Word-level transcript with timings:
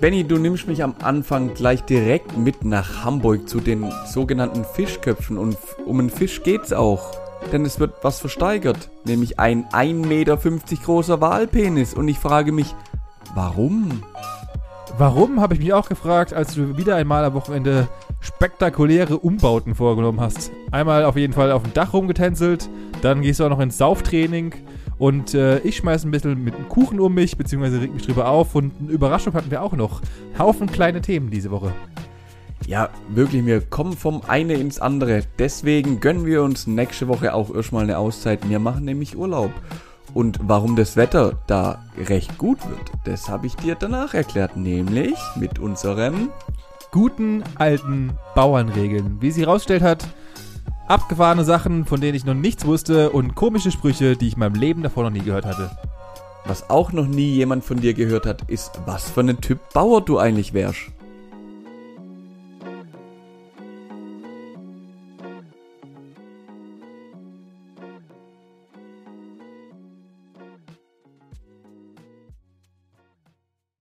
Benny, 0.00 0.22
du 0.22 0.38
nimmst 0.38 0.68
mich 0.68 0.84
am 0.84 0.94
Anfang 1.02 1.54
gleich 1.54 1.82
direkt 1.82 2.36
mit 2.36 2.64
nach 2.64 3.04
Hamburg 3.04 3.48
zu 3.48 3.58
den 3.58 3.90
sogenannten 4.06 4.64
Fischköpfen 4.64 5.36
und 5.36 5.56
um 5.86 5.98
einen 5.98 6.08
Fisch 6.08 6.44
geht's 6.44 6.72
auch. 6.72 7.10
Denn 7.50 7.64
es 7.64 7.80
wird 7.80 7.94
was 8.02 8.20
versteigert, 8.20 8.90
nämlich 9.04 9.40
ein 9.40 9.64
1,50 9.66 10.06
Meter 10.06 10.38
großer 10.84 11.20
Walpenis 11.20 11.94
und 11.94 12.06
ich 12.06 12.18
frage 12.20 12.52
mich, 12.52 12.76
warum? 13.34 14.04
Warum, 14.98 15.40
habe 15.40 15.54
ich 15.54 15.60
mich 15.60 15.72
auch 15.72 15.88
gefragt, 15.88 16.32
als 16.32 16.54
du 16.54 16.76
wieder 16.76 16.94
einmal 16.94 17.24
am 17.24 17.34
Wochenende 17.34 17.88
spektakuläre 18.20 19.18
Umbauten 19.18 19.74
vorgenommen 19.74 20.20
hast. 20.20 20.52
Einmal 20.70 21.04
auf 21.04 21.16
jeden 21.16 21.32
Fall 21.32 21.50
auf 21.50 21.64
dem 21.64 21.74
Dach 21.74 21.92
rumgetänzelt, 21.92 22.70
dann 23.02 23.22
gehst 23.22 23.40
du 23.40 23.44
auch 23.44 23.50
noch 23.50 23.60
ins 23.60 23.78
Sauftraining 23.78 24.54
und 24.98 25.34
äh, 25.34 25.58
ich 25.60 25.76
schmeiße 25.76 26.08
ein 26.08 26.10
bisschen 26.10 26.42
mit 26.42 26.54
einem 26.54 26.68
Kuchen 26.68 26.98
um 26.98 27.14
mich, 27.14 27.36
beziehungsweise 27.36 27.80
reg 27.80 27.94
mich 27.94 28.04
drüber 28.04 28.28
auf. 28.28 28.54
Und 28.54 28.72
eine 28.80 28.90
Überraschung 28.90 29.34
hatten 29.34 29.50
wir 29.50 29.62
auch 29.62 29.74
noch. 29.74 30.02
Haufen 30.38 30.70
kleine 30.70 31.00
Themen 31.00 31.30
diese 31.30 31.50
Woche. 31.50 31.72
Ja, 32.66 32.90
wirklich, 33.08 33.46
wir 33.46 33.60
kommen 33.60 33.94
vom 33.94 34.22
eine 34.26 34.54
ins 34.54 34.80
andere. 34.80 35.22
Deswegen 35.38 36.00
gönnen 36.00 36.26
wir 36.26 36.42
uns 36.42 36.66
nächste 36.66 37.08
Woche 37.08 37.32
auch 37.32 37.54
erstmal 37.54 37.84
eine 37.84 37.98
Auszeit. 37.98 38.48
Wir 38.48 38.58
machen 38.58 38.84
nämlich 38.84 39.16
Urlaub. 39.16 39.52
Und 40.14 40.40
warum 40.42 40.74
das 40.74 40.96
Wetter 40.96 41.38
da 41.46 41.84
recht 42.08 42.36
gut 42.36 42.58
wird, 42.68 42.92
das 43.04 43.28
habe 43.28 43.46
ich 43.46 43.54
dir 43.56 43.76
danach 43.76 44.14
erklärt. 44.14 44.56
Nämlich 44.56 45.18
mit 45.36 45.60
unseren 45.60 46.30
guten 46.90 47.44
alten 47.54 48.10
Bauernregeln. 48.34 49.18
Wie 49.20 49.30
sie 49.30 49.42
herausstellt 49.42 49.82
hat, 49.82 50.08
abgefahrene 50.88 51.44
Sachen, 51.44 51.84
von 51.84 52.00
denen 52.00 52.14
ich 52.16 52.24
noch 52.24 52.34
nichts 52.34 52.64
wusste 52.64 53.10
und 53.10 53.34
komische 53.34 53.70
Sprüche, 53.70 54.16
die 54.16 54.28
ich 54.28 54.34
in 54.34 54.40
meinem 54.40 54.54
Leben 54.54 54.82
davor 54.82 55.04
noch 55.04 55.10
nie 55.10 55.20
gehört 55.20 55.44
hatte. 55.44 55.70
Was 56.44 56.70
auch 56.70 56.92
noch 56.92 57.06
nie 57.06 57.34
jemand 57.34 57.64
von 57.64 57.80
dir 57.80 57.94
gehört 57.94 58.26
hat, 58.26 58.42
ist, 58.48 58.80
was 58.86 59.10
für 59.10 59.20
ein 59.20 59.40
Typ 59.40 59.58
Bauer 59.74 60.00
du 60.00 60.18
eigentlich 60.18 60.54
wärst. 60.54 60.90